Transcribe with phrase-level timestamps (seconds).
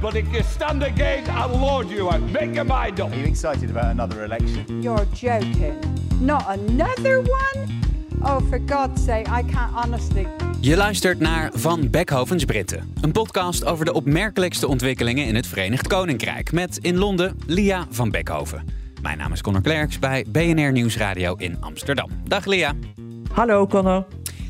[0.00, 2.20] But if you stand again, I'll lord you out.
[2.20, 3.10] Make your mind up.
[3.10, 4.82] Are you excited about another election?
[4.82, 5.78] You're joking.
[6.20, 7.82] Not another one?
[8.22, 10.26] Oh, for God's sake, I can't honestly.
[10.60, 15.86] Je luistert naar Van Beckhovens Britten, een podcast over de opmerkelijkste ontwikkelingen in het Verenigd
[15.86, 16.52] Koninkrijk.
[16.52, 18.64] Met in Londen Lia van Beckhoven.
[19.02, 22.10] Mijn naam is Connor Klerks bij BNR Nieuwsradio in Amsterdam.
[22.28, 22.72] Dag Lia.
[23.32, 24.04] Hallo Connor.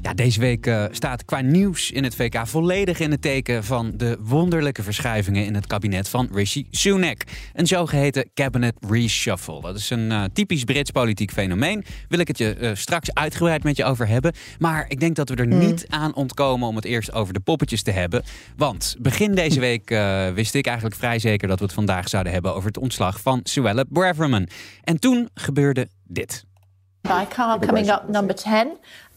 [0.04, 3.92] Ja, deze week uh, staat qua nieuws in het VK volledig in het teken van
[3.96, 7.22] de wonderlijke verschuivingen in het kabinet van Rishi Sunak.
[7.52, 9.60] Een zogeheten cabinet reshuffle.
[9.60, 11.84] Dat is een uh, typisch Brits politiek fenomeen.
[12.08, 14.32] Wil ik het je uh, straks uitgebreid met je over hebben.
[14.58, 15.58] Maar ik denk dat we er mm.
[15.58, 18.22] niet aan ontkomen om het eerst over de poppetjes te hebben.
[18.56, 19.88] Want begin deze week
[20.34, 23.40] wist ik eigenlijk vrij zeker dat we het vandaag zouden hebben over het ontslag van
[23.42, 24.48] Suella Braverman.
[24.82, 26.44] En toen gebeurde dit.
[27.00, 28.52] By car coming up number 10.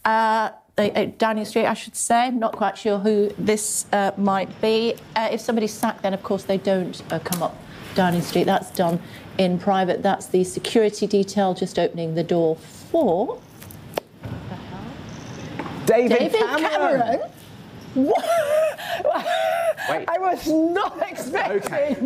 [0.06, 0.44] Uh,
[0.78, 2.26] uh, Downing Street, I should say.
[2.26, 4.94] I'm not quite sure who this uh, might be.
[5.16, 7.56] Uh, if somebody's sacked, then of course they don't uh, come up
[7.94, 8.44] Downing Street.
[8.44, 9.00] That's done
[9.38, 10.02] in private.
[10.02, 13.40] That's the security detail just opening the door for.
[15.86, 17.00] David, David Cameron.
[17.00, 17.20] Cameron?
[17.94, 18.14] Wait.
[20.08, 21.96] I was not expecting Okay.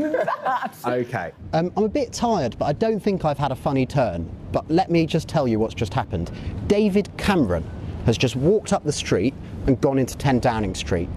[0.44, 0.76] that.
[0.84, 1.32] Okay.
[1.52, 4.30] Um, I'm a bit tired, but I don't think I've had a funny turn.
[4.52, 6.30] But let me just tell you what's just happened.
[6.68, 7.64] David Cameron
[8.04, 9.34] has just walked up the street
[9.66, 11.08] and gone into 10 Downing Street.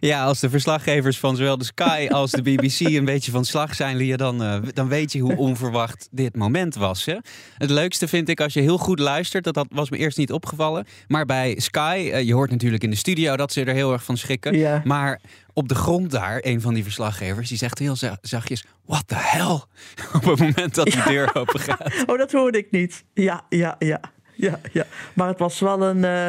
[0.00, 3.74] Ja, als de verslaggevers van zowel de Sky als de BBC een beetje van slag
[3.74, 7.04] zijn, Lia, dan, uh, dan weet je hoe onverwacht dit moment was.
[7.04, 7.16] Hè?
[7.58, 10.32] Het leukste vind ik als je heel goed luistert, dat, dat was me eerst niet
[10.32, 10.86] opgevallen.
[11.06, 14.04] Maar bij Sky, uh, je hoort natuurlijk in de studio dat ze er heel erg
[14.04, 14.56] van schrikken.
[14.56, 14.82] Ja.
[14.84, 15.20] Maar
[15.52, 19.60] op de grond daar, een van die verslaggevers, die zegt heel zachtjes: What the hell?
[20.16, 21.94] Op het moment dat die deur open gaat.
[22.06, 23.04] Oh, dat hoorde ik niet.
[23.14, 24.00] Ja, ja, ja.
[24.36, 24.84] Ja, ja.
[25.12, 25.98] Maar het was wel een.
[25.98, 26.28] Uh...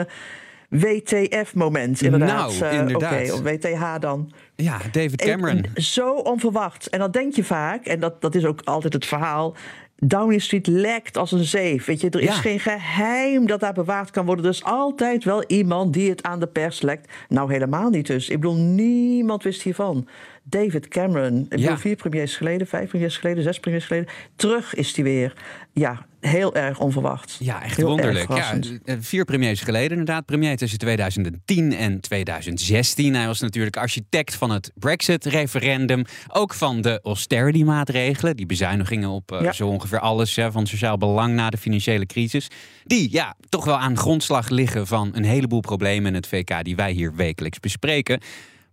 [0.69, 2.59] WTF-moment, inderdaad.
[2.59, 3.31] Nou, inderdaad.
[3.31, 4.31] Oké, okay, WTH dan.
[4.55, 5.65] Ja, David Cameron.
[5.73, 6.89] En, zo onverwacht.
[6.89, 9.55] En dan denk je vaak, en dat, dat is ook altijd het verhaal...
[9.99, 11.85] Downing Street lekt als een zeef.
[11.85, 12.33] Weet je, er is Ja.
[12.33, 14.45] geen geheim dat daar bewaard kan worden.
[14.45, 17.11] Er is altijd wel iemand die het aan de pers lekt.
[17.29, 18.29] Nou, helemaal niet dus.
[18.29, 20.07] Ik bedoel, niemand wist hiervan.
[20.49, 21.77] David Cameron, ik bedoel, Ja.
[21.77, 24.09] vier premiers geleden, vijf premiers geleden, zes premiers geleden.
[24.35, 25.33] Terug is hij weer.
[25.73, 27.35] Ja, heel erg onverwacht.
[27.39, 28.27] Ja, echt Heel wonderlijk.
[28.29, 28.79] Ja, verrassend.
[28.85, 30.25] eh, vier premiers geleden inderdaad.
[30.25, 33.13] Premier tussen 2010 en 2016.
[33.15, 36.03] Hij was natuurlijk architect van het Brexit-referendum.
[36.27, 38.35] Ook van de austerity-maatregelen.
[38.35, 39.51] Die bezuinigingen op eh, Ja.
[39.51, 42.47] zo ongeveer alles hè, van sociaal belang na de financiële crisis.
[42.83, 46.75] Die ja, toch wel aan grondslag liggen van een heleboel problemen in het VK die
[46.75, 48.19] wij hier wekelijks bespreken.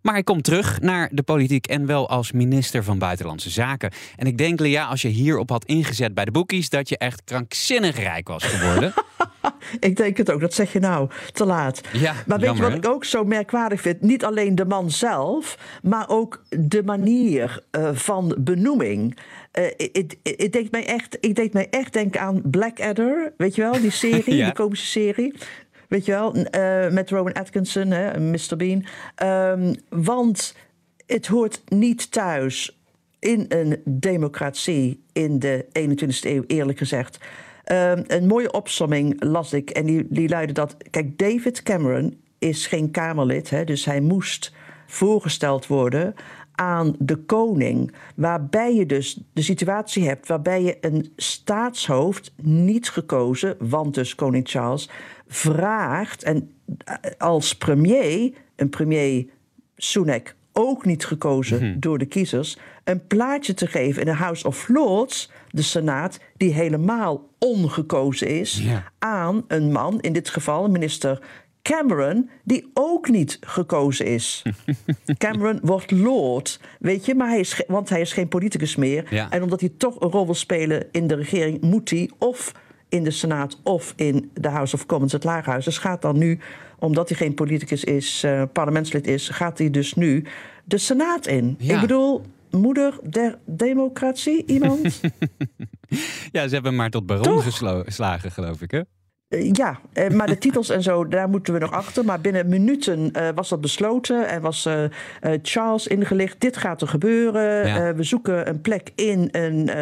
[0.04, 3.92] Maar hij komt terug naar de politiek en wel als minister van Buitenlandse Zaken.
[4.16, 7.22] En ik denk, Lea, als je hierop had ingezet bij de boekies, dat je echt
[7.24, 8.92] krankzinnig rijk was geworden.
[9.80, 11.80] Ik denk het ook, dat zeg je nou te laat.
[11.92, 14.00] Ja, maar weet jammer, je wat ik ook zo merkwaardig vind?
[14.00, 19.18] Niet alleen de man zelf, maar ook de manier eh, van benoeming.
[20.22, 23.90] Het deed mij echt, ik deed mij echt denken aan Blackadder, weet je wel, die
[23.90, 24.44] serie, Ja.
[24.44, 25.34] die komische serie.
[25.88, 28.56] Weet je wel, eh, met Rowan Atkinson, hè, Mr.
[28.56, 28.84] Bean.
[29.14, 30.54] Ehm, want
[31.06, 32.78] het hoort niet thuis
[33.18, 37.18] in een democratie in de 21ste eeuw, eerlijk gezegd.
[37.64, 40.76] Ehm, een mooie opsomming las ik en die, die luidde dat...
[40.90, 44.52] Kijk, David Cameron is geen Kamerlid, hè, dus hij moest
[44.86, 46.14] voorgesteld worden
[46.54, 47.94] aan de koning.
[48.16, 54.48] Waarbij je dus de situatie hebt waarbij je een staatshoofd niet gekozen, want dus koning
[54.48, 54.90] Charles,
[55.34, 56.50] vraagt en
[56.84, 59.26] eh, als premier, een premier
[59.76, 64.68] Sunak ook niet gekozen door de kiezers, een plaatje te geven in de House of
[64.68, 68.62] Lords, de Senaat, die helemaal ongekozen is,
[68.98, 71.20] aan een man, in dit geval minister
[71.62, 74.42] Cameron, die ook niet gekozen is.
[75.18, 79.14] Cameron wordt Lord, weet je, maar hij is, want hij is geen politicus meer.
[79.14, 79.30] Ja.
[79.30, 82.52] En omdat hij toch een rol wil spelen in de regering, moet hij of
[82.94, 85.64] in de Senaat of in de House of Commons, het Lagerhuis.
[85.64, 86.38] Dus gaat dan nu,
[86.78, 90.24] omdat hij geen politicus is, eh, parlementslid is, gaat hij dus nu
[90.64, 91.56] de Senaat in.
[91.58, 91.74] Ja.
[91.74, 95.00] Ik bedoel, moeder der democratie, iemand?
[96.32, 98.80] ja, ze hebben maar tot baron geslagen, geloof ik, hè?
[99.34, 102.04] Eh, ja, eh, maar de titels en zo, daar moeten we nog achter.
[102.04, 104.84] Maar binnen minuten uh, was dat besloten en was uh,
[105.42, 106.40] Charles ingelicht.
[106.40, 107.66] Dit gaat er gebeuren.
[107.66, 107.94] Ja.
[107.94, 109.78] we zoeken een plek in, een,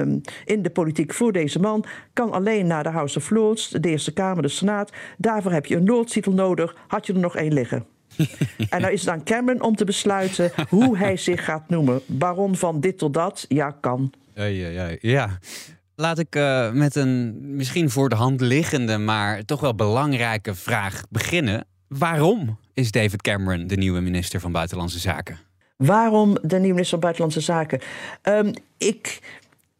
[0.00, 1.84] um, in de politiek voor deze man.
[2.12, 4.92] Kan alleen naar de House of Lords, de Eerste Kamer, de Senaat.
[5.16, 6.76] Daarvoor heb je een Lordstitel nodig.
[6.86, 7.86] Had je er nog één liggen?
[8.70, 12.00] en nou is het aan Cameron om te besluiten hoe hij zich gaat noemen.
[12.06, 14.12] Baron van dit tot dat, ja, kan.
[14.34, 14.96] Ja, ja, ja.
[15.00, 15.38] ja.
[16.00, 21.02] Laat ik uh, met een misschien voor de hand liggende, maar toch wel belangrijke vraag
[21.08, 21.66] beginnen.
[21.88, 25.38] Waarom is David Cameron de nieuwe minister van Buitenlandse Zaken?
[25.76, 27.80] Waarom de nieuwe minister van Buitenlandse Zaken?
[28.22, 29.18] Um, ik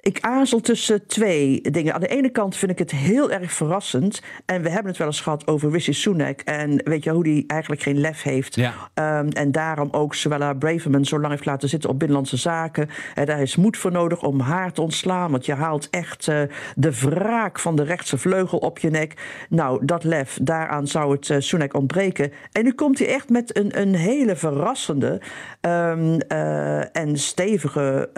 [0.01, 1.95] ik aarzel tussen twee dingen.
[1.95, 4.23] Aan de ene kant vind ik het heel erg verrassend.
[4.45, 6.41] En we hebben het wel eens gehad over Rishi Sunak.
[6.41, 8.55] En weet je hoe die eigenlijk geen lef heeft.
[8.55, 8.73] Ja.
[9.19, 12.89] Um, en daarom ook Suella Braverman zo lang heeft laten zitten op Binnenlandse Zaken.
[13.15, 15.31] En daar is moed voor nodig om haar te ontslaan.
[15.31, 16.41] Want je haalt echt uh,
[16.77, 19.15] de wraak van de rechtse vleugel op je nek.
[19.49, 22.33] Nou, dat lef, daaraan zou het uh, Sunak ontbreken.
[22.53, 25.21] En nu komt hij echt met een, een hele verrassende
[25.61, 28.09] um, uh, en stevige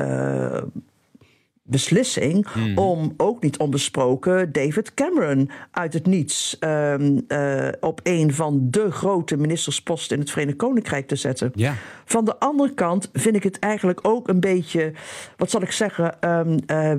[1.62, 2.78] beslissing hmm.
[2.78, 8.90] om ook niet onbesproken David Cameron uit het niets um, uh, op een van de
[8.90, 11.50] grote ministersposten in het Verenigd Koninkrijk te zetten.
[11.54, 11.74] Ja.
[12.04, 14.92] Van de andere kant vind ik het eigenlijk ook een beetje,
[15.36, 16.92] wat zal ik zeggen, um, uh,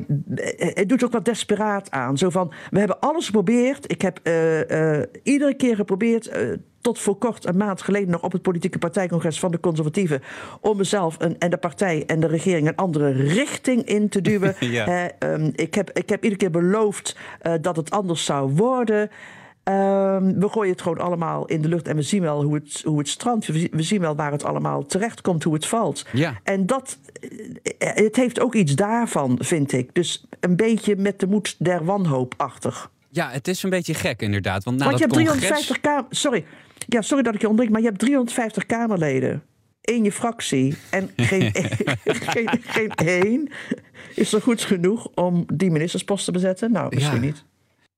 [0.58, 2.18] het doet ook wat desperaat aan.
[2.18, 3.92] Zo van, we hebben alles geprobeerd.
[3.92, 6.32] Ik heb uh, iedere keer geprobeerd
[6.84, 10.22] tot voor kort een maand geleden nog op het politieke partijcongres van de conservatieven
[10.62, 14.56] om mezelf een, en de partij en de regering een andere richting in te duwen.
[14.60, 15.12] ja.
[15.24, 19.10] uh, ik, heb, ik heb iedere keer beloofd uh, dat het anders zou worden.
[19.70, 22.82] Uh, we gooien het gewoon allemaal in de lucht en we zien wel hoe het,
[22.86, 23.48] hoe het strandt.
[23.48, 26.06] We, we zien wel waar het allemaal terecht komt, hoe het valt.
[26.12, 26.40] Ja.
[26.44, 26.98] En dat,
[27.78, 29.90] eh, het heeft ook iets daarvan, vind ik.
[29.94, 32.90] Dus een beetje met de moed der wanhoop achter.
[33.14, 34.64] Ja, het is een beetje gek inderdaad.
[34.64, 35.50] Want, na want je dat hebt congres...
[35.50, 36.06] 350 kamer...
[36.10, 36.46] Sorry.
[36.88, 39.44] Ja, sorry dat ik je ontdek, maar je hebt 350 Kamerleden
[39.82, 40.76] in je fractie.
[40.90, 41.52] En geen,
[42.34, 43.50] geen, geen één
[44.16, 46.72] is er goed genoeg om die ministerspost te bezetten.
[46.72, 47.22] Nou, misschien Ja.
[47.26, 47.44] niet.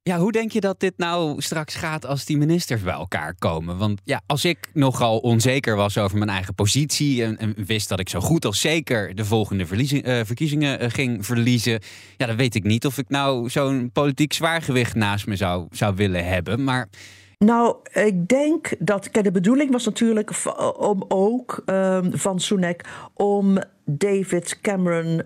[0.10, 3.78] Ja, hoe denk je dat dit nou straks gaat als die ministers bij elkaar komen?
[3.78, 8.00] Want ja, als ik nogal onzeker was over mijn eigen positie en, en wist dat
[8.00, 11.80] ik zo goed als zeker de volgende eh, verkiezingen eh, ging verliezen,
[12.18, 15.96] ja, dan weet ik niet of ik nou zo'n politiek zwaargewicht naast me zou, zou
[15.96, 16.64] willen hebben.
[16.64, 16.90] Maar
[17.38, 19.12] Nou, ik denk dat.
[19.12, 20.32] Kijk, de bedoeling was natuurlijk
[20.78, 22.82] om ook ehm, van Sunak
[23.14, 25.22] om David Cameron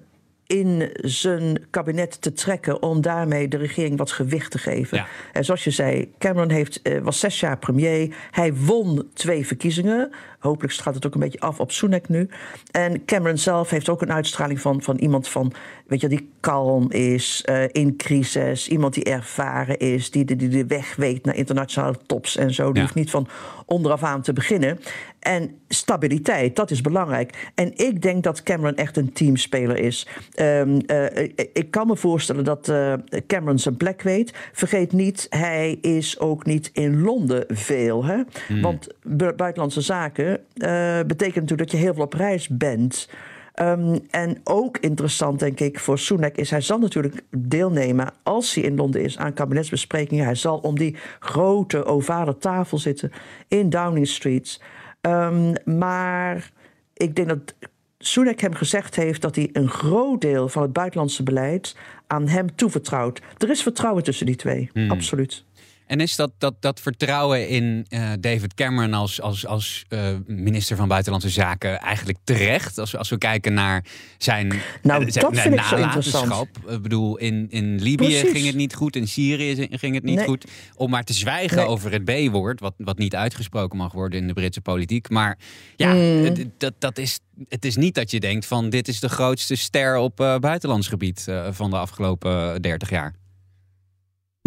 [0.58, 4.98] in zijn kabinet te trekken om daarmee de regering wat gewicht te geven.
[4.98, 5.08] Ja.
[5.34, 8.16] En zoals je zei, Cameron heeft, eh, was zes jaar premier.
[8.32, 10.12] Hij won twee verkiezingen.
[10.40, 12.30] Hopelijk gaat het ook een beetje af op Sunak nu.
[12.72, 15.54] En Cameron zelf heeft ook een uitstraling van, van iemand van,
[15.88, 18.68] weet je, die kalm is eh, in crisis.
[18.68, 22.66] Iemand die ervaren is, die de, die de weg weet naar internationale tops en zo.
[22.66, 22.82] Die Ja.
[22.82, 23.28] hoeft niet van
[23.66, 24.80] onderaf aan te beginnen.
[25.20, 27.50] En stabiliteit, dat is belangrijk.
[27.56, 30.08] En ik denk dat Cameron echt een teamspeler is.
[30.34, 31.24] Ehm, eh,
[31.54, 32.94] ik- kan me voorstellen dat eh,
[33.28, 34.34] Cameron zijn plek weet.
[34.54, 38.06] Vergeet niet, hij is ook niet in Londen veel.
[38.06, 38.22] Hè?
[38.62, 43.10] Want bu- buitenlandse zaken eh, betekent natuurlijk dat je heel veel op reis bent.
[43.54, 46.50] Ehm, en ook interessant, denk ik, voor Sunak is...
[46.50, 49.18] hij zal natuurlijk deelnemen, als hij in Londen is...
[49.18, 50.26] aan kabinetsbesprekingen.
[50.26, 53.12] Hij zal om die grote ovale tafel zitten
[53.48, 54.62] in Downing Street.
[55.02, 56.52] Ehm, maar
[56.94, 57.56] ik denk dat
[57.98, 59.22] Sunak hem gezegd heeft...
[59.22, 61.76] dat hij een groot deel van het buitenlandse beleid
[62.08, 63.22] aan hem toevertrouwt.
[63.38, 65.44] Er is vertrouwen tussen die twee, absoluut.
[65.90, 70.76] En is dat, dat, dat vertrouwen in eh, David Cameron als, als, als eh, minister
[70.76, 72.78] van Buitenlandse Zaken eigenlijk terecht?
[72.78, 73.86] Als, als we kijken naar
[74.18, 74.48] zijn,
[74.82, 76.48] Nou, zijn dat vind ik zo nalatenschap.
[76.70, 78.32] Ik bedoel, in, in Libië Precies.
[78.32, 80.26] ging het niet goed, in Syrië ging het niet Nee.
[80.26, 80.46] goed.
[80.76, 81.66] Om maar te zwijgen Nee.
[81.66, 85.10] over het B-woord, wat, wat niet uitgesproken mag worden in de Britse politiek.
[85.10, 85.38] Maar
[85.76, 86.24] ja, Mm.
[86.24, 89.56] het, dat, dat is, het is niet dat je denkt van dit is de grootste
[89.56, 93.14] ster op eh, buitenlands gebied van de afgelopen 30 jaar.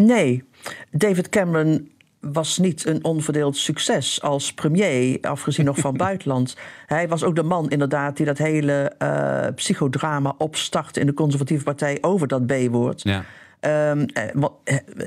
[0.05, 0.45] Nee,
[0.91, 1.91] David Cameron
[2.21, 6.57] was niet een onverdeeld succes als premier, afgezien nog van buitenland.
[6.87, 11.65] Hij was ook de man inderdaad die dat hele eh, psychodrama opstartte in de conservatieve
[11.65, 13.03] partij over dat B-woord.
[13.03, 13.25] Ja.
[13.63, 13.93] Eh,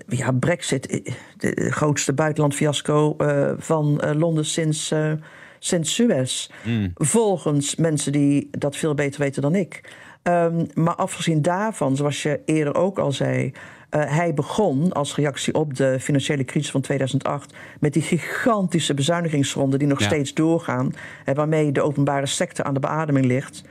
[0.08, 5.12] ja, Brexit, de grootste buitenlandfiasco eh, van Londen sinds, eh,
[5.60, 6.50] sinds Suez.
[6.94, 9.82] Volgens mensen die dat veel beter weten dan ik.
[10.24, 13.52] Ehm, maar afgezien daarvan, zoals je eerder ook al zei.
[13.90, 19.78] Eh, hij begon als reactie op de financiële crisis van 2008 met die gigantische bezuinigingsronde
[19.78, 20.06] die nog Ja.
[20.06, 20.94] steeds doorgaan,
[21.26, 23.64] eh, waarmee de openbare sector aan de beademing ligt.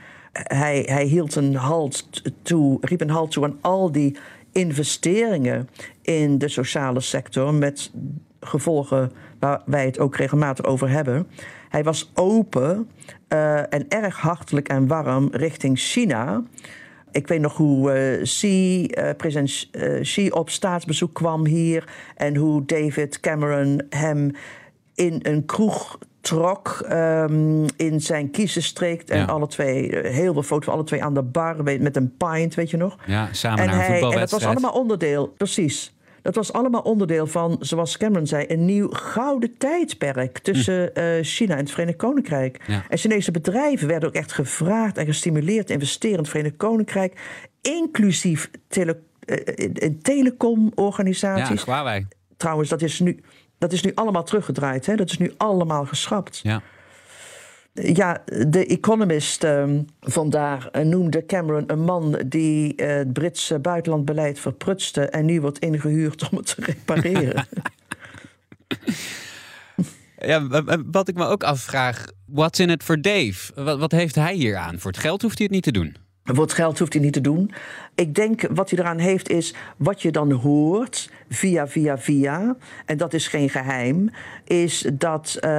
[0.43, 4.17] hij, hij hield een halt toe, riep een halt toe aan al die
[4.51, 5.69] investeringen
[6.01, 7.91] in de sociale sector met
[8.39, 11.27] gevolgen waar wij het ook regelmatig over hebben.
[11.69, 12.89] Hij was open
[13.29, 16.43] uh, en erg hartelijk en warm richting China.
[17.15, 19.69] Ik weet nog hoe Xi, uh, president
[20.01, 24.31] Xi op staatsbezoek kwam hier en hoe David Cameron hem
[24.95, 29.01] in een kroeg trok um, in zijn kiezenstreek.
[29.01, 29.25] En ja.
[29.25, 32.69] alle twee, heel veel foto's van alle twee aan de bar met een pint, weet
[32.69, 32.97] je nog?
[33.05, 34.29] Ja, samen en naar een hij, En voetbalwedstrijd.
[34.29, 35.94] dat was allemaal onderdeel, precies.
[36.25, 41.53] Dat was allemaal onderdeel van, zoals Cameron zei, een nieuw gouden tijdperk tussen uh, China
[41.53, 42.63] en het Verenigd Koninkrijk.
[42.67, 42.85] Ja.
[42.89, 47.19] En Chinese bedrijven werden ook echt gevraagd en gestimuleerd te investeren in het Verenigd Koninkrijk,
[47.61, 51.63] inclusief tele, uh, telecomorganisaties.
[51.63, 52.01] Ja.
[52.37, 53.19] Trouwens, dat is nu,
[53.57, 54.85] dat is nu allemaal teruggedraaid.
[54.85, 54.95] Hè?
[54.95, 56.39] Dat is nu allemaal geschrapt.
[56.43, 56.61] Ja.
[57.81, 65.01] Ja, de Economist uh, vandaar noemde Cameron een man die uh, het Britse buitenlandbeleid verprutste
[65.09, 67.47] en nu wordt ingehuurd om het te repareren.
[70.31, 70.47] ja,
[70.91, 73.63] wat ik me ook afvraag, what's in it for Dave?
[73.63, 74.79] Wat, wat heeft hij hier aan?
[74.79, 76.04] Voor het geld hoeft hij het niet te doen.
[76.25, 77.51] Voor het geld hoeft hij niet te doen.
[77.95, 82.55] Ik denk wat hij eraan heeft is wat je dan hoort via, via, via.
[82.85, 84.09] En dat is geen geheim.
[84.43, 85.49] Is dat uh,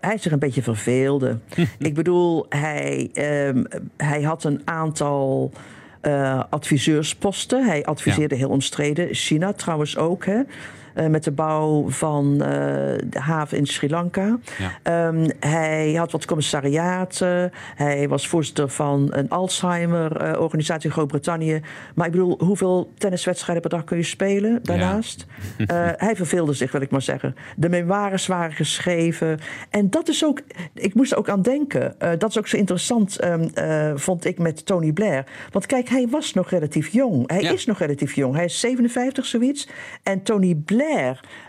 [0.00, 1.38] hij zich een beetje verveelde.
[1.78, 3.10] Ik bedoel, hij,
[3.48, 3.66] um,
[3.96, 5.52] hij had een aantal
[6.02, 7.66] uh, adviseursposten.
[7.66, 8.40] Hij adviseerde ja.
[8.40, 9.14] heel omstreden.
[9.14, 10.24] China trouwens ook.
[10.24, 10.40] Hè?
[10.94, 12.38] Uh, met de bouw van uh,
[13.04, 14.38] de haven in Sri Lanka.
[14.82, 15.06] Ja.
[15.08, 17.52] Um, hij had wat commissariaten.
[17.74, 21.60] Hij was voorzitter van een Alzheimer-organisatie in Groot-Brittannië.
[21.94, 25.26] Maar ik bedoel, hoeveel tenniswedstrijden per dag kun je spelen daarnaast?
[25.56, 25.64] Ja.
[25.86, 27.36] uh, hij verveelde zich, wil ik maar zeggen.
[27.56, 29.38] De memoires waren geschreven.
[29.70, 30.40] En dat is ook,
[30.74, 31.94] ik moest er ook aan denken.
[32.18, 33.50] Dat is ook zo interessant, um,
[33.98, 35.24] vond ik, met Tony Blair.
[35.50, 37.30] Want kijk, hij was nog relatief jong.
[37.30, 37.52] Hij Ja.
[37.52, 38.34] is nog relatief jong.
[38.34, 39.68] Hij is 57, zoiets.
[40.02, 40.82] En Tony Blair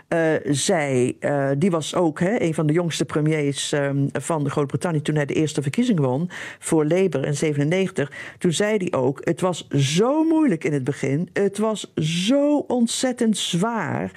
[0.08, 5.02] uh, zei, uh, die was ook hè, een van de jongste premiers um, van Groot-Brittannië
[5.02, 8.12] toen hij de eerste verkiezing won voor Labour in 97.
[8.38, 13.36] Toen zei hij ook, het was zo moeilijk in het begin, het was zo ontzettend
[13.36, 14.10] zwaar.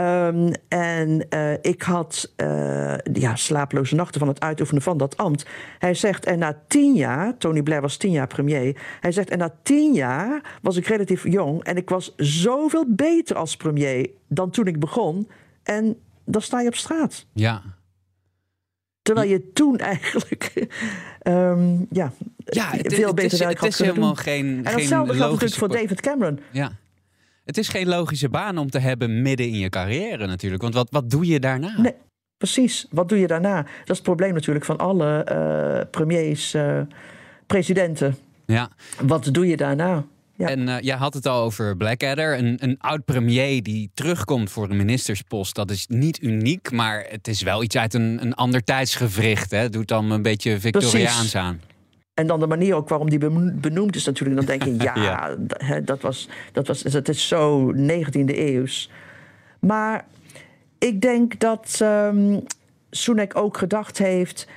[0.00, 5.46] Um, en uh, ik had uh, ja, slaaploze nachten van het uitoefenen van dat ambt.
[5.78, 8.76] Hij zegt, en na tien jaar, Tony Blair was tien jaar premier.
[9.00, 13.36] Hij zegt, en na tien jaar was ik relatief jong en ik was zoveel beter
[13.36, 15.28] als premier dan toen ik begon.
[15.62, 17.26] En dan sta je op straat.
[17.32, 17.62] Ja.
[19.02, 20.66] Terwijl je toen eigenlijk
[21.22, 22.12] um, ja,
[22.44, 24.24] Ja, het, veel het beter is, werk het had is kunnen helemaal doen.
[24.24, 26.40] geen, En datzelfde geldt natuurlijk voor David Cameron.
[26.50, 26.72] Ja.
[27.46, 30.62] Het is geen logische baan om te hebben midden in je carrière natuurlijk.
[30.62, 31.80] Want wat, wat doe je daarna?
[31.80, 31.94] Nee,
[32.36, 32.86] precies.
[32.90, 33.56] Wat doe je daarna?
[33.62, 36.80] Dat is het probleem natuurlijk van alle uh, premiers, uh,
[37.46, 38.16] presidenten.
[38.46, 38.70] Ja.
[39.02, 40.04] Wat doe je daarna?
[40.36, 40.48] Ja.
[40.48, 44.76] En uh, jij had het al over Blackadder, een, een oud-premier die terugkomt voor een
[44.76, 45.54] ministerspost.
[45.54, 49.50] Dat is niet uniek, maar het is wel iets uit een, een ander tijdsgevricht.
[49.50, 49.68] Hè?
[49.68, 51.34] Doet dan een beetje Victoriaans Precies.
[51.34, 51.60] aan.
[52.16, 53.18] En dan de manier ook waarom die
[53.52, 54.36] benoemd is natuurlijk.
[54.36, 55.80] Dan denk je, ja, Ja.
[55.80, 58.90] dat, was, dat, was, dat is zo 19e eeuws.
[59.58, 60.04] Maar
[60.78, 62.42] ik denk dat um,
[63.34, 64.48] ook gedacht heeft...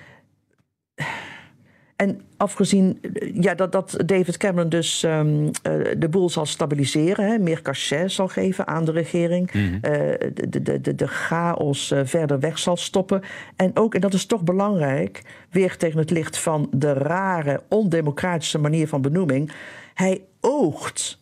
[2.00, 3.00] En afgezien
[3.34, 5.52] ja, dat, dat David Cameron dus um, uh,
[5.98, 9.74] de boel zal stabiliseren, hè, meer cachet zal geven aan de regering, Mhm.
[9.74, 13.22] uh, de, de, de, de chaos uh, verder weg zal stoppen.
[13.56, 18.58] En ook, en dat is toch belangrijk, weer tegen het licht van de rare, ondemocratische
[18.60, 19.52] manier van benoeming.
[19.94, 21.18] Hij oogt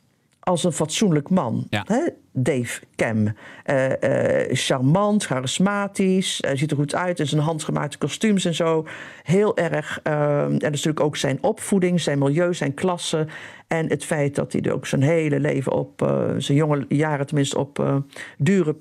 [0.47, 1.67] als een fatsoenlijk man.
[1.69, 1.83] Ja.
[1.87, 1.99] Hè?
[2.31, 3.17] Dave Cam.
[3.17, 8.85] Uh, uh, charmant, charismatisch, uh, ziet er goed uit in zijn handgemaakte kostuums en zo.
[9.23, 9.99] Heel erg.
[10.03, 13.27] en natuurlijk ook zijn opvoeding, zijn milieu, zijn klasse.
[13.67, 17.57] En het feit dat hij er ook zijn hele leven op, zijn jonge jaren tenminste,
[17.57, 18.03] op
[18.37, 18.75] dure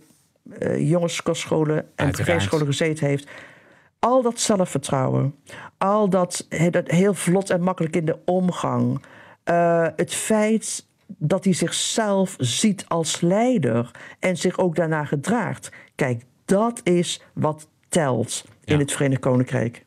[0.78, 3.28] jongenskostscholen en privéscholen gezeten heeft.
[3.98, 5.34] Al dat zelfvertrouwen,
[5.78, 9.02] al dat, dat heel vlot en makkelijk in de omgang.
[9.96, 15.70] het feit dat hij zichzelf ziet als leider en zich ook daarna gedraagt.
[15.94, 18.80] Kijk, dat is wat telt in Ja.
[18.80, 19.84] het Verenigd Koninkrijk.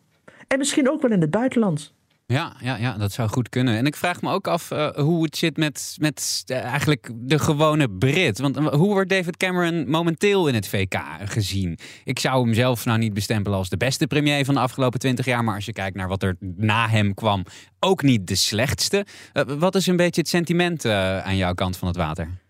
[0.48, 1.94] En misschien ook wel in het buitenland.
[2.32, 3.78] Ja, ja, ja, dat zou goed kunnen.
[3.78, 7.40] En ik vraag me ook af uh, hoe het zit met, met uh, eigenlijk de
[7.40, 8.40] gewone Brit.
[8.40, 11.78] Want uh, hoe wordt David Cameron momenteel in het VK gezien?
[12.04, 15.26] Ik zou hem zelf nou niet bestempelen als de beste premier van de afgelopen twintig
[15.26, 15.44] jaar.
[15.44, 17.46] Maar als je kijkt naar wat er na hem kwam,
[17.80, 19.06] ook niet de slechtste.
[19.48, 22.49] Wat is een beetje het sentiment aan jouw kant van het water?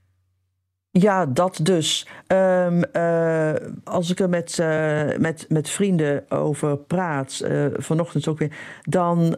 [0.91, 2.07] Ja, dat dus.
[2.27, 3.53] Um, uh,
[3.83, 9.37] als ik er met, uh, met, met vrienden over praat, uh, vanochtend ook weer, dan.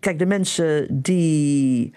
[0.00, 1.92] kijk, de mensen die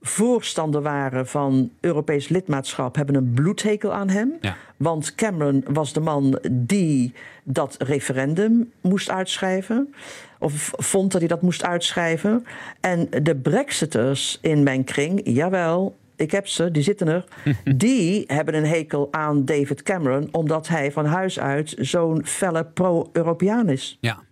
[0.00, 4.32] voorstander waren van Europees lidmaatschap, hebben een bloedhekel aan hem.
[4.40, 4.56] Ja.
[4.76, 7.12] Want Cameron was de man die
[7.44, 9.94] dat referendum moest uitschrijven.
[10.38, 12.44] Of vond dat hij dat moest uitschrijven.
[12.80, 17.24] En de Brexiters in mijn kring, jawel, ik heb ze, die zitten er.
[17.76, 23.68] die hebben een hekel aan David Cameron, omdat hij van huis uit zo'n felle pro-Europeaan
[23.68, 23.98] is.
[24.00, 24.22] Ja.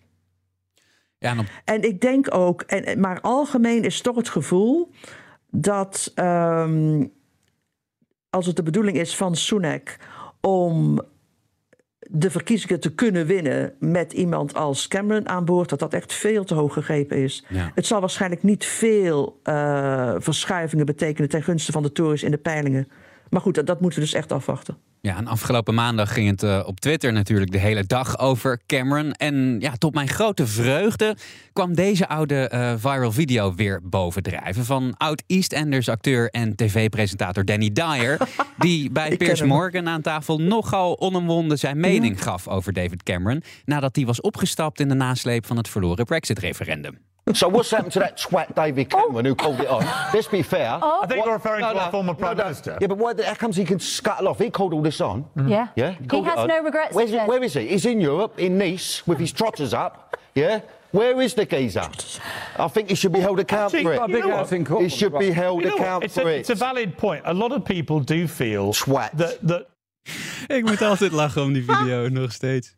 [1.20, 4.90] Ja, en ik denk ook, en, maar algemeen is toch het gevoel
[5.50, 7.06] dat ehm,
[8.30, 9.96] als het de bedoeling is van Sunak
[10.40, 11.00] om
[12.08, 16.44] de verkiezingen te kunnen winnen met iemand als Cameron aan boord, dat dat echt veel
[16.44, 17.44] te hoog gegrepen is.
[17.48, 17.70] Ja.
[17.74, 22.38] Het zal waarschijnlijk niet veel eh, verschuivingen betekenen ten gunste van de Tories in de
[22.38, 22.88] peilingen.
[23.30, 24.76] Maar goed, dat, dat moeten we dus echt afwachten.
[25.00, 29.12] Ja, en afgelopen maandag ging het eh, op Twitter natuurlijk de hele dag over Cameron.
[29.12, 31.16] En ja, tot mijn grote vreugde
[31.52, 34.64] kwam deze oude eh, viral video weer bovendrijven.
[34.64, 38.18] Van oud-EastEnders acteur en tv-presentator Danny Dyer.
[38.58, 39.42] die bij Piers.
[39.42, 43.42] Morgan aan tafel nogal onomwonden zijn mening gaf over David Cameron.
[43.64, 46.98] Nadat hij was opgestapt in de nasleep van het verloren Brexit-referendum.
[47.34, 49.06] So what's happened to that twat David oh.
[49.06, 49.84] Cameron who called it on?
[50.12, 50.78] Let's be fair.
[50.80, 51.02] Oh.
[51.02, 52.78] I think you're referring to our former Prime Minister.
[52.80, 54.38] Yeah, but why, how comes he can scuttle off?
[54.38, 55.24] He called all this on.
[55.24, 55.48] Mm-hmm.
[55.48, 55.68] Yeah.
[55.76, 57.68] Yeah, He called it has no regrets, Where's he he, where is he?
[57.68, 60.16] He's in Europe, in Nice, with his trotters up.
[60.34, 60.60] Yeah.
[60.90, 61.88] Where is the geezer?
[62.56, 63.96] I think he should be held accountable for it.
[63.96, 65.80] got a big You know house in He should be held You know what?
[65.82, 66.38] account It's for a, it.
[66.40, 67.22] it's a valid point.
[67.26, 69.10] A lot of people do feel Twat.
[69.18, 69.66] that that
[70.48, 72.74] Ik moet altijd lachen om die video nog steeds.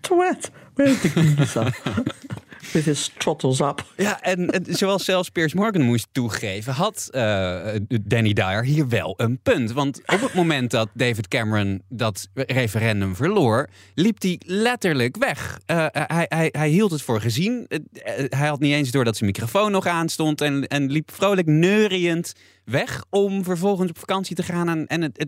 [0.00, 1.72] Twat, where is the geezer?
[2.72, 3.84] With his trottles up.
[3.96, 7.66] Ja, en, en zoals zelfs Piers Morgan moest toegeven, had eh,
[8.02, 9.72] Danny Dyer hier wel een punt.
[9.72, 15.58] Want op het moment dat David Cameron dat referendum verloor, liep hij letterlijk weg.
[15.66, 17.66] Eh, hij, hij, hij hield het voor gezien.
[17.68, 17.78] Eh,
[18.18, 21.46] eh, hij had niet eens door dat zijn microfoon nog aanstond en, en liep vrolijk
[21.46, 22.32] neuriënd
[22.64, 24.68] weg om vervolgens op vakantie te gaan.
[24.68, 25.26] En, en het,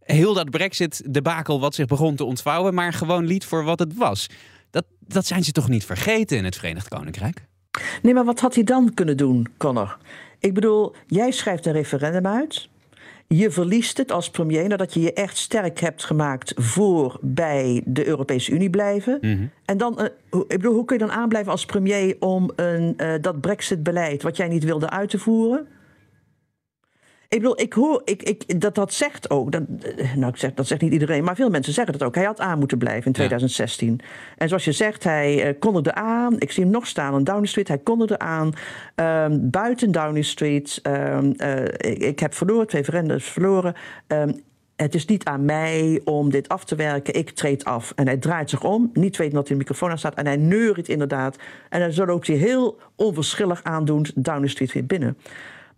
[0.00, 4.26] heel dat Brexit-debakel wat zich begon te ontvouwen, maar gewoon liet voor wat het was.
[5.12, 7.42] Dat, zijn ze toch niet vergeten in het Verenigd Koninkrijk?
[8.02, 9.98] Nee, maar wat had hij dan kunnen doen, Connor?
[10.38, 12.68] Ik bedoel, jij schrijft een referendum uit.
[13.28, 18.06] Je verliest het als premier nadat je je echt sterk hebt gemaakt voor bij de
[18.06, 19.18] Europese Unie blijven.
[19.64, 22.94] En dan, eh, hoe- ik bedoel, hoe kun je dan aanblijven als premier om een,
[22.96, 25.66] eh, dat Brexit-beleid wat jij niet wilde uit te voeren?
[27.30, 29.52] Ik bedoel, ik hoor, ik, ik, dat dat zegt ook.
[29.52, 29.62] Dat,
[29.96, 32.14] eh, nou, ik zeg, dat zegt niet iedereen, maar veel mensen zeggen dat ook.
[32.14, 34.00] Hij had aan moeten blijven in 2016.
[34.36, 36.40] En zoals je zegt, hij eh, kondigde aan.
[36.40, 37.68] Ik zie hem nog staan aan Downing Street.
[37.68, 38.52] Hij kondigde aan.
[38.94, 40.78] ehm, buiten Downing Street.
[40.82, 43.74] ehm, eh, ik, ik heb verloren, twee referendums verloren.
[44.06, 44.32] Ehm,
[44.76, 47.14] het is niet aan mij om dit af te werken.
[47.14, 47.92] Ik treed af.
[47.96, 50.14] En hij draait zich om, niet weten dat hij de microfoon aan staat.
[50.14, 51.36] En hij neuriet inderdaad.
[51.68, 55.16] En dan loopt hij heel onverschillig aandoend Downing Street weer binnen.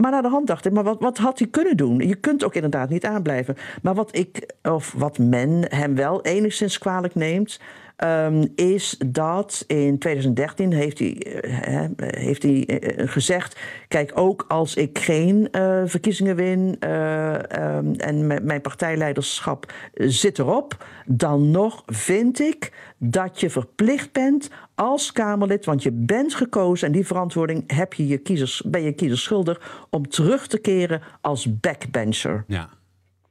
[0.03, 1.99] Maar naar de hand dacht ik, maar wat, wat had hij kunnen doen?
[1.99, 3.57] Je kunt ook inderdaad niet aanblijven.
[3.83, 7.61] Maar wat ik, of wat men hem wel enigszins kwalijk neemt,
[8.03, 14.75] ehm, is dat in 2013 heeft hij, eh, heeft hij eh, gezegd: kijk, ook als
[14.75, 22.41] ik geen eh, verkiezingen win eh, ehm, en mijn partijleiderschap zit erop, dan nog vind
[22.41, 27.95] ik dat je verplicht bent als Kamerlid, want je bent gekozen en die verantwoording heb
[27.95, 32.45] je je kiezers, ben je kiezers schuldig om terug te keren als backbencher.
[32.47, 32.69] Ja.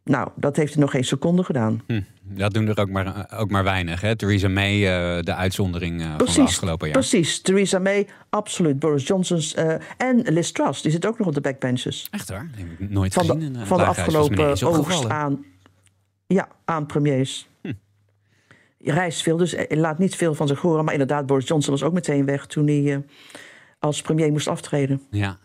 [0.03, 1.81] Nou, dat heeft hij nog geen seconde gedaan.
[1.87, 4.01] Hm, dat doen er ook maar, ook maar weinig.
[4.01, 4.15] Hè?
[4.15, 6.97] Theresa May, eh, de uitzondering eh, van de afgelopen jaar.
[6.97, 7.41] precies.
[7.41, 8.79] Theresa May, absoluut.
[8.79, 12.07] Boris Johnson's eh, en Liz Truss, die zit ook nog op de backbenches.
[12.11, 12.47] Echt waar?
[12.51, 13.53] Dat heb ik nooit Van gezien.
[13.53, 15.45] de, van de afgelopen oogst aan,
[16.27, 17.47] ja, aan premiers.
[17.61, 17.73] Hm.
[18.79, 20.83] Reist veel, dus laat niet veel van zich horen.
[20.83, 23.03] Maar inderdaad, Boris Johnson was ook meteen weg toen hij
[23.79, 25.01] als premier moest aftreden.
[25.09, 25.37] Ja.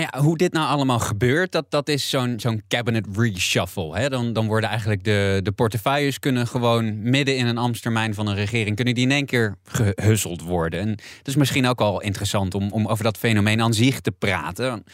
[0.00, 3.98] Ja, hoe dit nou allemaal gebeurt, dat, dat is zo'n zo'n cabinet reshuffle.
[3.98, 4.08] Hè?
[4.08, 8.34] Dan, dan worden eigenlijk de, de portefeuilles kunnen gewoon midden in een ambtstermijn van een
[8.34, 10.80] regering, kunnen die in één keer gehusseld worden.
[10.80, 14.10] En het is misschien ook al interessant om, om over dat fenomeen aan zich te
[14.10, 14.84] praten.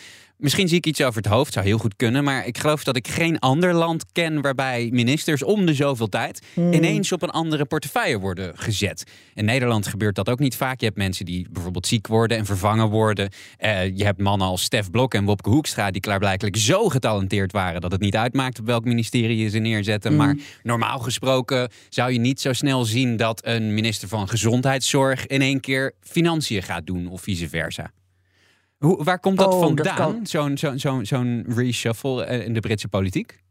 [0.40, 2.24] Misschien zie ik iets over het hoofd, zou heel goed kunnen.
[2.24, 6.42] Maar ik geloof dat ik geen ander land ken waarbij ministers om de zoveel tijd
[6.57, 9.05] ineens op een andere portefeuille worden gezet.
[9.35, 10.81] In Nederland gebeurt dat ook niet vaak.
[10.81, 13.29] Je hebt mensen die bijvoorbeeld ziek worden en vervangen worden.
[13.57, 17.81] Eh, je hebt mannen als Stef Blok en Wopke Hoekstra die klaarblijkelijk zo getalenteerd waren
[17.81, 20.16] dat het niet uitmaakt op welk ministerie je ze neerzetten.
[20.16, 25.40] Maar normaal gesproken zou je niet zo snel zien dat een minister van Gezondheidszorg in
[25.40, 27.90] één keer financiën gaat doen of vice versa.
[28.80, 32.88] Hoe, waar komt dat Oh, vandaan, zo'n zo'n zo'n zo'n reshuffle eh, in de Britse
[32.88, 33.42] politiek?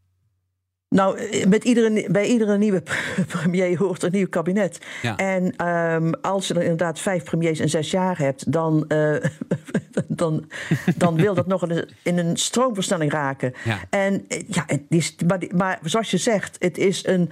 [0.88, 2.82] Nou, eh, met iedere, bij iedere nieuwe
[3.38, 4.78] premier hoort een nieuw kabinet.
[5.02, 5.16] Ja.
[5.16, 9.14] En ehm, als je er inderdaad vijf premiers in zes jaar hebt, dan, eh,
[10.08, 10.50] dan,
[10.96, 13.52] dan wil dat nog in een, in een stroomversnelling raken.
[13.64, 13.78] Ja.
[13.90, 17.30] En ja, het is, maar, maar zoals je zegt, het is een,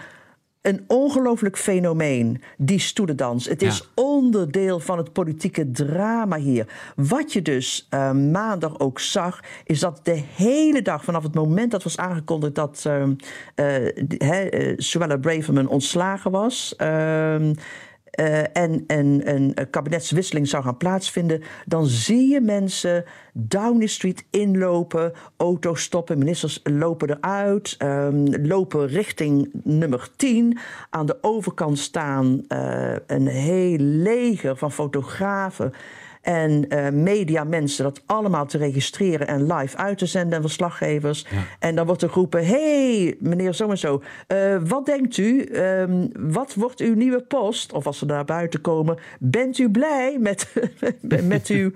[0.63, 3.45] een ongelooflijk fenomeen, die stoelendans.
[3.49, 3.85] Het is Ja.
[4.03, 6.93] onderdeel van het politieke drama hier.
[6.97, 11.71] Wat je dus eh, maandag ook zag, is dat de hele dag, vanaf het moment
[11.71, 13.15] dat was aangekondigd dat ehm,
[13.55, 16.75] eh, Suella Braverman ontslagen was.
[18.19, 24.25] Eh, en, en een eh, kabinetswisseling zou gaan plaatsvinden, dan zie je mensen Downing Street
[24.31, 30.59] inlopen, auto's stoppen, ministers lopen eruit, ehm, lopen richting nummer 10.
[30.91, 35.73] Aan de overkant staan eh, een heel leger van fotografen.
[36.23, 41.27] En eh mediamensen, dat allemaal te registreren en live uit te zenden en verslaggevers.
[41.59, 45.43] En dan wordt er geroepen: hey, meneer zo en zo, eh, wat denkt u?
[45.43, 47.73] Ehm, wat wordt uw nieuwe post?
[47.73, 50.53] Of als ze naar buiten komen, bent u blij met,
[51.23, 51.71] met uw,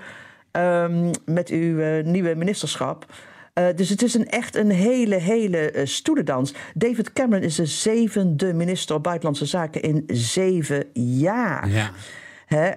[0.50, 3.06] ehm, met uw eh, nieuwe ministerschap?
[3.74, 6.54] Dus het is een, echt een hele, hele eh, stoelendans.
[6.74, 11.68] David Cameron is de zevende minister op Buitenlandse Zaken in zeven jaar.
[11.68, 11.90] Ja.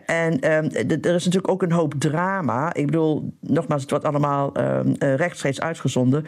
[0.05, 0.69] En ehm,
[1.01, 2.73] er is natuurlijk ook een hoop drama.
[2.73, 6.25] Ik bedoel, nogmaals, het wordt allemaal ehm, eh, rechtstreeks uitgezonden.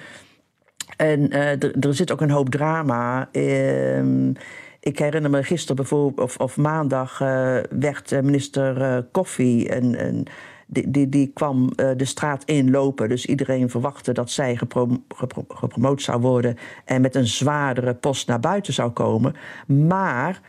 [0.98, 3.30] En eh, er- zit ook een hoop drama.
[3.32, 4.30] Ehm,
[4.80, 9.70] ik herinner me gisteren bijvoorbeeld, of, of maandag, eh, werd minister Koffie.
[9.70, 10.24] En,
[10.70, 13.10] die, die, die kwam de straat inlopen.
[13.10, 16.56] Dus iedereen verwachtte dat zij geprom- gepro- gepromoot zou worden.
[16.86, 19.36] En met een zwaardere post naar buiten zou komen.
[19.68, 20.42] Maar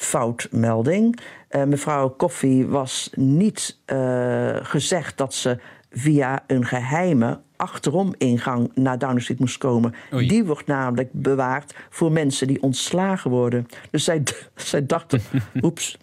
[0.00, 1.18] foutmelding.
[1.48, 5.58] Eh, mevrouw Koffie was niet eh, gezegd dat ze
[5.90, 9.94] via een geheime achterom ingang naar Downing Street moest komen.
[10.14, 10.28] Oei.
[10.28, 13.66] Die wordt namelijk bewaard voor mensen die ontslagen worden.
[13.90, 14.22] Dus zij,
[14.54, 15.20] zij dachten,
[15.62, 15.98] oeps.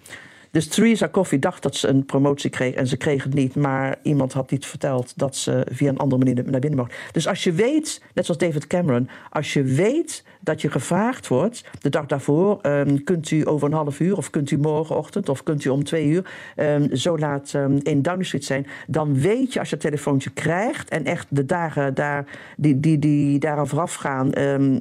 [0.58, 3.56] Dus Theresa Coffee dacht dat ze een promotie kreeg en ze kreeg het niet.
[3.56, 6.94] Maar iemand had niet verteld dat ze via een andere manier naar binnen mocht.
[7.12, 11.64] Dus als je weet, net zoals David Cameron, als je weet dat je gevraagd wordt
[11.80, 15.44] de dag daarvoor, ehm, kunt u over een half uur of kunt u morgenochtend of
[15.44, 19.54] kunt u om twee uur ehm, zo laat ehm, in Downing Street zijn, dan weet
[19.54, 22.26] je als je het telefoontje krijgt en echt de dagen daar,
[22.58, 24.32] die, die, die daaraan vooraf gaan,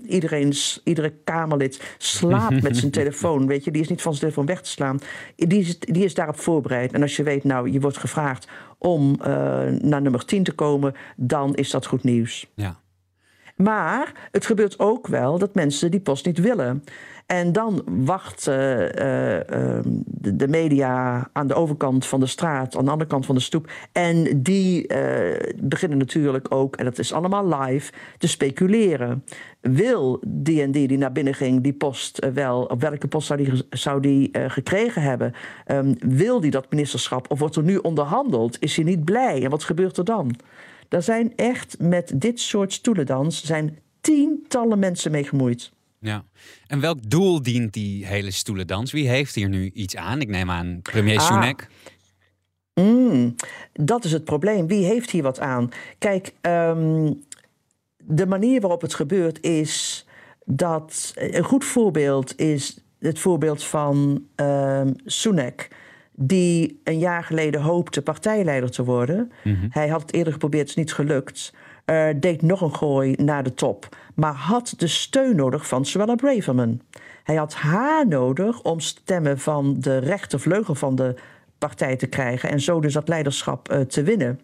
[0.07, 4.47] iedereen, iedere Kamerlid slaapt met zijn telefoon, weet je, die is niet van zijn telefoon
[4.47, 4.99] weg te slaan.
[5.37, 6.93] Die is, die is daarop voorbereid.
[6.93, 8.49] En als je weet, nou, je wordt gevraagd
[8.79, 9.29] om eh,
[9.67, 12.53] naar nummer 10 te komen, dan is dat goed nieuws.
[12.55, 12.77] Ja.
[13.57, 16.85] Maar het gebeurt ook wel dat mensen die post niet willen.
[17.27, 22.77] En dan wacht eh, eh, ehm, de, de media aan de overkant van de straat,
[22.77, 23.71] aan de andere kant van de stoep.
[23.93, 29.25] En die eh, beginnen natuurlijk ook, en dat is allemaal live, te speculeren.
[29.61, 33.45] Wil die en die die naar binnen ging, die post wel, op welke post zou
[33.45, 35.33] die, zou die gekregen hebben?
[35.65, 38.57] Ehm, wil die dat ministerschap of wordt er nu onderhandeld?
[38.61, 39.45] Is hij niet blij?
[39.45, 40.37] En wat gebeurt er dan?
[40.89, 45.75] Er zijn echt met dit soort stoelendans zijn tientallen mensen mee gemoeid.
[46.01, 46.25] Ja.
[46.67, 48.93] En welk doel dient die hele stoelendans?
[48.93, 50.21] Wie heeft hier nu iets aan?
[50.21, 51.27] Ik neem aan premier Ah.
[51.27, 51.67] Sunak.
[52.75, 53.35] Mm,
[53.73, 54.67] dat is het probleem.
[54.67, 55.69] Wie heeft hier wat aan?
[55.99, 57.13] Kijk, ehm,
[58.05, 60.07] de manier waarop het gebeurt is
[60.45, 61.13] dat.
[61.17, 64.27] Een goed voorbeeld is het voorbeeld van
[65.05, 65.69] Sunak.
[66.13, 69.33] Die een jaar geleden hoopte partijleider te worden.
[69.71, 71.53] Hij had het eerder geprobeerd, is niet gelukt.
[72.17, 73.97] Deed nog een gooi naar de top.
[74.17, 76.81] Maar had de steun nodig van Suella Braverman.
[77.25, 81.15] Hij had haar nodig om stemmen van de rechtervleugel van de
[81.59, 82.51] partij te krijgen.
[82.51, 84.41] En zo dus dat leiderschap eh, te winnen.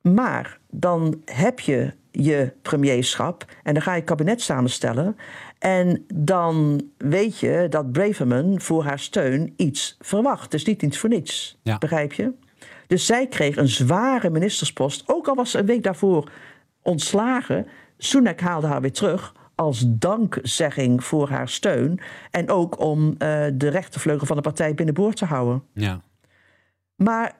[0.00, 5.16] Maar dan heb je je premierschap en dan ga je kabinet samenstellen.
[5.58, 10.50] En dan weet je dat Braverman voor haar steun iets verwacht.
[10.50, 11.58] Dus niet iets voor niets.
[11.62, 11.78] Ja.
[11.78, 12.32] Begrijp je?
[12.86, 15.02] Dus zij kreeg een zware ministerspost.
[15.06, 16.30] Ook al was ze een week daarvoor
[16.82, 17.66] ontslagen.
[18.04, 22.00] Sunak haalde haar weer terug als dankzegging voor haar steun.
[22.30, 25.62] En ook om eh, de rechtervleugel van de partij binnenboord te houden.
[25.72, 26.00] Ja.
[26.96, 27.32] Maar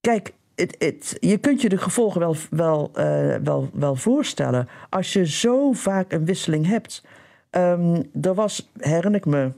[0.00, 4.68] kijk, het, het, je kunt je de gevolgen wel, wel, eh, wel, wel voorstellen.
[4.88, 7.04] Als je zo vaak een wisseling hebt.
[7.50, 9.52] Ehm, er was, herinner ik me,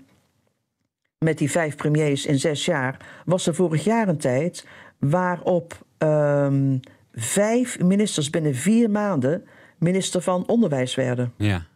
[1.18, 3.22] met die vijf premiers in zes jaar...
[3.24, 4.66] was er vorig jaar een tijd
[4.98, 6.78] waarop ehm,
[7.12, 9.44] vijf ministers binnen vier maanden...
[9.80, 11.32] minister van Onderwijs werden.
[11.36, 11.66] Ja.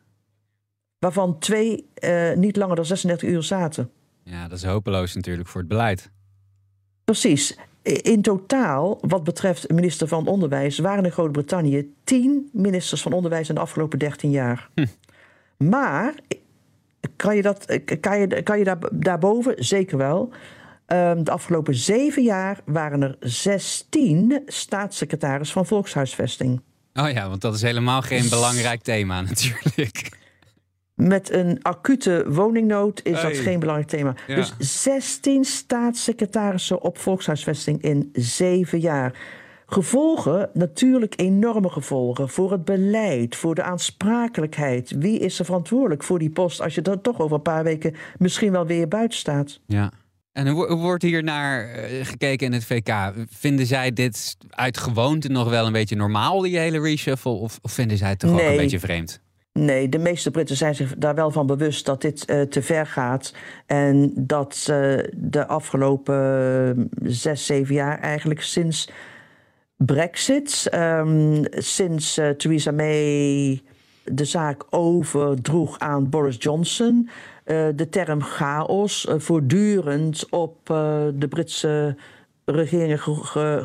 [0.98, 3.90] Waarvan twee eh, niet langer dan 36 uur zaten.
[4.22, 6.10] ja, dat is hopeloos natuurlijk voor het beleid.
[7.04, 7.58] Precies.
[7.82, 13.54] In totaal, wat betreft minister van Onderwijs, waren in Groot-Brittannië tien ministers van Onderwijs in
[13.54, 14.70] de afgelopen 13 jaar.
[15.56, 16.14] Maar
[17.16, 19.64] kan je, dat, kan je, kan je daar, daarboven?
[19.64, 20.32] Zeker wel.
[20.86, 26.60] Ehm, de afgelopen zeven jaar waren er 16 staatssecretaris van volkshuisvesting.
[27.00, 30.22] Oh ja, want dat is helemaal geen belangrijk thema natuurlijk.
[30.94, 34.14] Met een acute woningnood is dat geen belangrijk thema.
[34.26, 39.18] Dus 16 staatssecretarissen op volkshuisvesting in zeven jaar.
[39.66, 44.90] Gevolgen, natuurlijk enorme gevolgen voor het beleid, voor de aansprakelijkheid.
[44.98, 47.94] Wie is er verantwoordelijk voor die post als je dan toch over een paar weken
[48.18, 49.60] misschien wel weer buiten staat?
[49.66, 49.92] Ja.
[50.34, 53.12] En hoe wordt hier naar eh, gekeken in het VK?
[53.28, 57.30] Vinden zij dit uit gewoonte nog wel een beetje normaal, die hele reshuffle?
[57.30, 59.20] Of, of vinden zij het toch ook een beetje vreemd?
[59.52, 62.86] Nee, de meeste Britten zijn zich daar wel van bewust dat dit uh, te ver
[62.86, 63.34] gaat.
[63.66, 68.90] En dat uh, de afgelopen zes, zeven jaar eigenlijk sinds
[69.76, 73.62] Brexit, um, sinds uh, Theresa May
[74.04, 77.08] de zaak overdroeg aan Boris Johnson,
[77.44, 80.56] de term chaos voortdurend op
[81.14, 81.96] de Britse
[82.44, 82.98] regeringen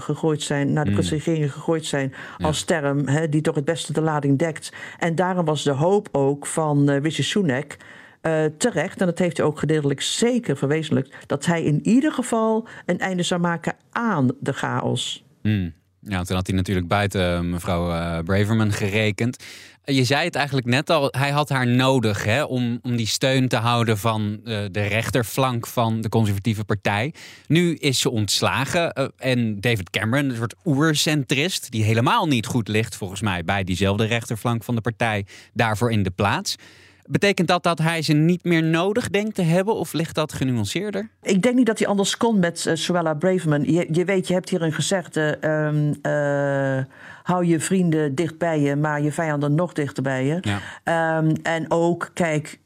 [0.01, 0.99] gegooid zijn, naar de mm.
[0.99, 4.73] regeringen gegooid zijn als term, hè, die toch het beste de lading dekt.
[4.99, 7.77] En daarom was de hoop ook van uh, Rishi Sunak
[8.21, 12.67] uh, terecht, en dat heeft hij ook gedeeltelijk zeker verwezenlijkt, dat hij in ieder geval
[12.85, 15.25] een einde zou maken aan de chaos.
[15.41, 15.73] Mm.
[16.01, 19.43] Ja, toen had hij natuurlijk buiten eh, mevrouw uh, Braverman gerekend.
[19.85, 23.47] Je zei het eigenlijk net al, hij had haar nodig hè, om, om die steun
[23.47, 27.13] te houden van de rechterflank van de conservatieve partij.
[27.47, 32.95] Nu is ze ontslagen en David Cameron, een soort oercentrist, die helemaal niet goed ligt
[32.95, 36.55] volgens mij bij diezelfde rechterflank van de partij, daarvoor in de plaats.
[37.11, 41.09] Betekent dat dat hij ze niet meer nodig denkt te hebben of ligt dat genuanceerder?
[41.21, 43.63] Ik denk niet dat hij anders kon met uh, Suella Braverman.
[43.63, 46.83] Je, je, weet, je hebt hier een gezegde: um, uh,
[47.23, 50.37] hou je vrienden dicht bij je, maar je vijanden nog dichter bij je.
[50.41, 51.17] Ja.
[51.17, 52.59] Um, en ook, kijk,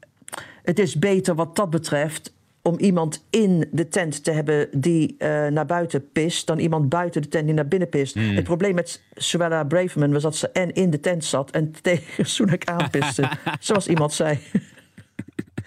[0.62, 2.33] het is beter wat dat betreft
[2.66, 7.22] om iemand in de tent te hebben die uh, naar buiten pist, dan iemand buiten
[7.22, 8.14] de tent die naar binnen pist.
[8.14, 8.34] Mm.
[8.34, 12.26] Het probleem met Suella Braverman was dat ze en in de tent zat en tegen
[12.26, 14.38] Sunak aanpiste, zoals iemand zei.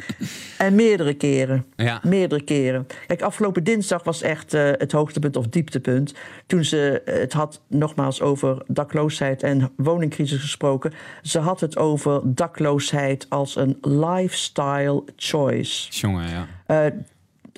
[0.58, 1.66] en meerdere keren.
[1.76, 2.02] Ja.
[2.04, 2.88] Meerdere keren.
[3.08, 6.14] Kijk, afgelopen dinsdag was echt uh, het hoogtepunt of dieptepunt.
[6.46, 10.94] Toen ze het had nogmaals over dakloosheid en woningcrisis gesproken.
[11.22, 15.92] Ze had het over dakloosheid als een lifestyle choice.
[15.92, 16.48] Jongen, ja.
[16.68, 17.00] Uh,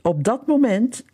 [0.01, 1.05] op dat moment,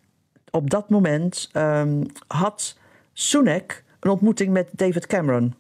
[0.50, 2.78] op dat moment um, had
[3.14, 5.54] Sunak een ontmoeting met David Cameron.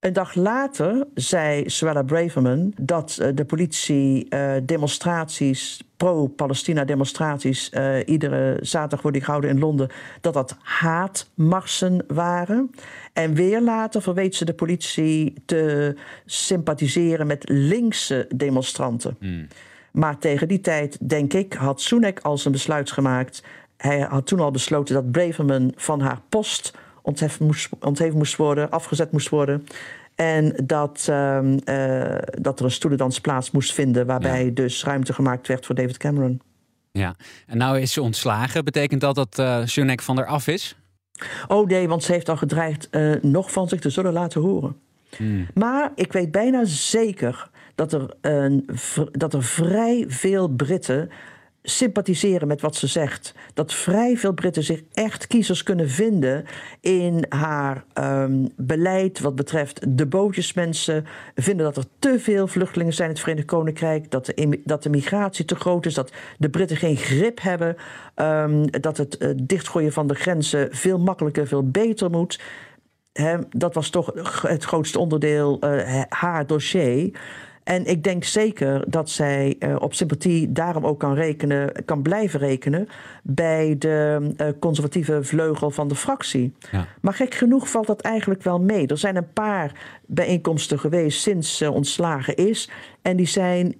[0.00, 7.96] Een dag later zei Suella Braverman dat uh, de politie uh, demonstraties, pro-Palestina demonstraties, uh,
[8.06, 9.88] iedere zaterdag worden gehouden in Londen,
[10.20, 12.70] dat dat haatmarsen waren.
[13.12, 19.16] En weer later verweet ze de politie te sympathiseren met linkse demonstranten.
[19.20, 19.46] Mm.
[19.92, 23.42] Maar tegen die tijd, denk ik, had Sunak al zijn besluit gemaakt.
[23.76, 28.70] Hij had toen al besloten dat Braverman van haar post ontheven moest, ontheven moest worden,
[28.70, 29.66] afgezet moest worden.
[30.14, 34.50] En dat, uh, uh, dat er een stoelendans plaats moest vinden, waarbij ja.
[34.50, 36.40] dus ruimte gemaakt werd voor David Cameron.
[36.92, 37.14] Ja,
[37.46, 38.64] en nou is ze ontslagen.
[38.64, 40.76] Betekent dat dat uh, Sunak van er af is?
[41.48, 44.76] Oh nee, want ze heeft al gedreigd uh, nog van zich te zullen laten horen.
[45.16, 45.46] Hmm.
[45.54, 48.14] Maar ik weet bijna zeker dat er,
[49.12, 51.10] dat er vrij veel Britten
[51.62, 53.34] sympathiseren met wat ze zegt.
[53.54, 56.44] Dat vrij veel Britten zich echt kiezers kunnen vinden
[56.80, 61.06] in haar um, beleid wat betreft de bootjesmensen.
[61.34, 64.10] Vinden dat er te veel vluchtelingen zijn in het Verenigd Koninkrijk.
[64.10, 65.94] Dat de, dat de migratie te groot is.
[65.94, 67.76] Dat de Britten geen grip hebben.
[68.16, 72.40] Um, dat het uh, dichtgooien van de grenzen veel makkelijker, veel beter moet.
[73.50, 77.18] Dat was toch het grootste onderdeel, uh, haar dossier.
[77.62, 82.40] En ik denk zeker dat zij uh, op sympathie daarom ook kan rekenen, kan blijven
[82.40, 82.88] rekenen
[83.22, 86.54] bij de uh, conservatieve vleugel van de fractie.
[86.70, 86.86] Ja.
[87.00, 88.86] Maar gek genoeg valt dat eigenlijk wel mee.
[88.86, 89.72] Er zijn een paar
[90.06, 92.70] bijeenkomsten geweest sinds ze ontslagen is.
[93.02, 93.74] En die zijn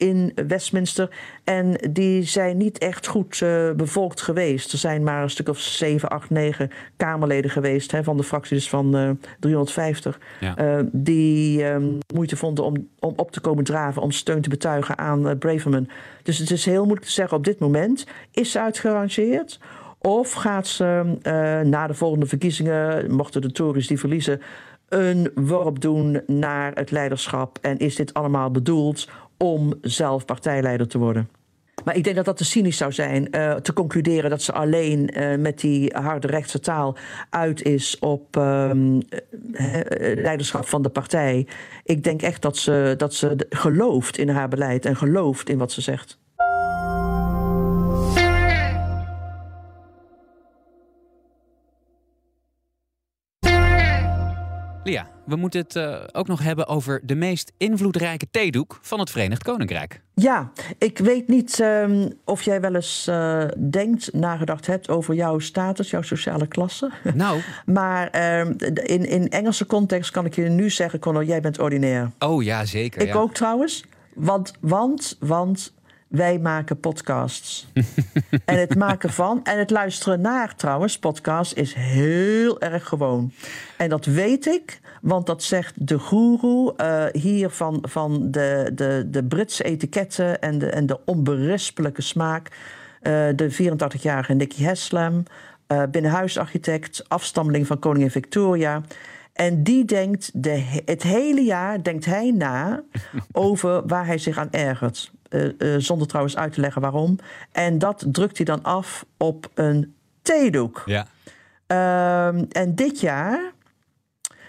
[0.00, 1.10] in Westminster.
[1.44, 4.72] En die zijn niet echt goed uh, bevolkt geweest.
[4.72, 8.56] Er zijn maar een stuk of 7, 8, 9 Kamerleden geweest hè, van de fractie,
[8.56, 9.10] dus van uh,
[9.40, 10.18] 350.
[10.40, 10.78] Ja.
[10.78, 14.98] Uh, die um, moeite vonden om, om op te komen draven, om steun te betuigen
[14.98, 15.88] aan Braverman.
[16.22, 18.06] Dus het is heel moeilijk te zeggen op dit moment.
[18.30, 19.60] Is ze uitgerangeerd?
[19.98, 21.18] Of gaat ze
[21.64, 24.40] na de volgende verkiezingen, mochten de Tories die verliezen,
[24.88, 27.58] een worp doen naar het leiderschap?
[27.60, 29.08] En is dit allemaal bedoeld
[29.42, 31.28] om zelf partijleider te worden.
[31.84, 33.28] Maar ik denk dat dat te cynisch zou zijn.
[33.30, 36.96] Uh, te concluderen dat ze alleen uh, met die harde rechtse taal
[37.30, 39.00] uit is op um,
[40.14, 41.46] leiderschap van de partij.
[41.84, 45.72] Ik denk echt dat ze, dat ze gelooft in haar beleid en gelooft in wat
[45.72, 46.18] ze zegt.
[54.90, 59.10] Lia, we moeten het uh, ook nog hebben over de meest invloedrijke theedoek van het
[59.10, 60.00] Verenigd Koninkrijk.
[60.14, 65.38] Ja, ik weet niet um, of jij wel eens uh, denkt, nagedacht hebt over jouw
[65.38, 66.90] status, jouw sociale klasse.
[67.14, 67.40] Nou.
[67.66, 72.10] maar um, in, in Engelse context kan ik je nu zeggen, Conor, jij bent ordinair.
[72.18, 73.00] Oh ja, zeker.
[73.00, 73.14] Ik ja.
[73.14, 73.84] ook trouwens.
[74.14, 75.72] Want, want, want
[76.10, 77.66] wij maken podcasts.
[78.44, 83.32] en het maken van en het luisteren naar trouwens, podcast is heel erg gewoon.
[83.76, 89.06] En dat weet ik, want dat zegt de goeroe uh, hier van, van de, de,
[89.10, 92.48] de Britse etiketten en de, en de onberispelijke smaak.
[93.02, 95.22] Uh, de 84-jarige Nicky Haslam,
[95.68, 98.82] uh, binnenhuisarchitect, afstammeling van koningin Victoria.
[99.40, 102.82] En die denkt de, het hele jaar denkt hij na
[103.32, 105.12] over waar hij zich aan ergert.
[105.28, 107.18] Uh, uh, zonder trouwens uit te leggen waarom.
[107.52, 110.82] En dat drukt hij dan af op een theedoek.
[110.86, 111.06] Ja.
[111.66, 113.52] Uh, en dit jaar,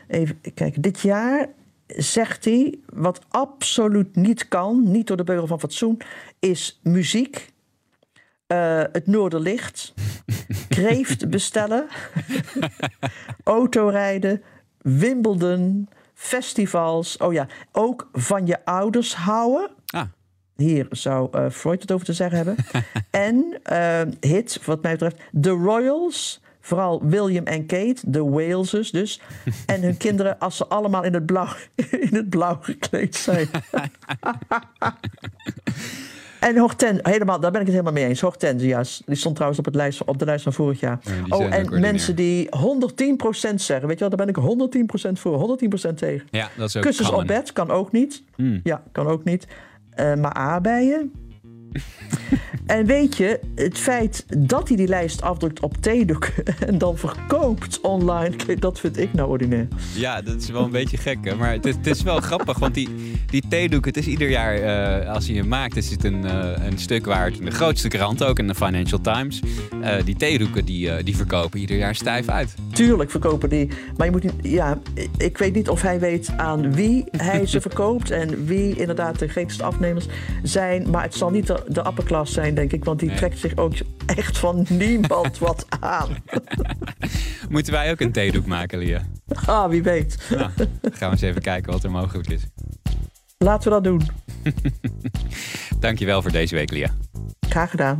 [0.07, 1.47] even kijken, dit jaar
[1.87, 6.01] zegt hij, wat absoluut niet kan, niet door de beugel van fatsoen,
[6.39, 7.53] is muziek.
[8.47, 9.93] Uh, het Noorderlicht,
[10.69, 11.87] kreeft bestellen,
[13.43, 14.41] autorijden,
[14.81, 17.17] Wimbledon, festivals.
[17.17, 19.69] Oh ja, ook van je ouders houden.
[19.85, 20.03] Ah.
[20.55, 22.55] Hier zou uh, Freud het over te zeggen hebben.
[23.27, 26.41] en uh, hit, wat mij betreft, The Royals.
[26.63, 29.21] Vooral William en Kate, de Waleses dus.
[29.65, 31.53] En hun kinderen, als ze allemaal in het blauw,
[32.09, 33.49] in het blauw gekleed zijn.
[36.41, 38.21] En Horten, helemaal, daar ben ik het helemaal mee eens.
[38.21, 40.99] Hortensia's, die stond trouwens op, het lijst, op de lijst van vorig jaar.
[41.03, 42.51] Ja, oh, en mensen die 110%
[43.55, 43.87] zeggen.
[43.87, 44.37] Weet je wel, daar ben ik
[45.07, 46.27] 110% voor, 110% tegen.
[46.31, 48.23] Ja, dat is ook Kussens op bed kan ook niet.
[48.35, 48.59] Hmm.
[48.63, 49.47] Ja, kan ook niet.
[49.99, 51.11] Uh, maar aardbeien.
[52.65, 56.25] En weet je, het feit dat hij die lijst afdrukt op theedoek
[56.67, 59.67] en dan verkoopt online, dat vind ik nou ordinair.
[59.95, 61.35] Ja, dat is wel een beetje gek, hè?
[61.35, 62.89] maar het is, het is wel grappig, want die,
[63.29, 64.59] die theedoek, het is ieder jaar,
[65.03, 67.87] uh, als je hem maakt, is het een, uh, een stuk waard in de grootste
[67.87, 69.39] krant, ook in de Financial Times.
[69.81, 72.53] Uh, die theedoeken, die, die verkopen ieder jaar stijf uit.
[72.73, 74.79] Tuurlijk verkopen die, maar je moet niet, ja,
[75.17, 79.27] ik weet niet of hij weet aan wie hij ze verkoopt en wie inderdaad de
[79.27, 80.05] grootste afnemers
[80.43, 83.17] zijn, maar het zal niet de, de zijn, denk ik, want die nee.
[83.17, 83.73] trekt zich ook
[84.05, 86.09] echt van niemand wat aan.
[87.49, 89.01] Moeten wij ook een theedoek maken, Lia?
[89.45, 90.17] Ah, wie weet.
[90.29, 92.47] Nou, gaan we eens even kijken wat er mogelijk is.
[93.37, 94.01] Laten we dat doen.
[95.79, 96.89] Dankjewel voor deze week, Lia.
[97.39, 97.99] Graag gedaan.